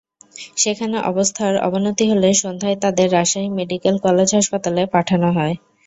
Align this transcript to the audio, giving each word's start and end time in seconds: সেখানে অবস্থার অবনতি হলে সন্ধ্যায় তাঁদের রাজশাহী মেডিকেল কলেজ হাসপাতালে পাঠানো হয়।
সেখানে 0.57 0.97
অবস্থার 1.03 1.53
অবনতি 1.67 2.05
হলে 2.11 2.29
সন্ধ্যায় 2.41 2.77
তাঁদের 2.83 3.07
রাজশাহী 3.11 3.49
মেডিকেল 3.57 3.95
কলেজ 4.05 4.29
হাসপাতালে 4.37 4.81
পাঠানো 4.93 5.27
হয়। 5.37 5.55